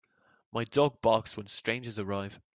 [0.51, 2.41] My dog barks when strangers arrive.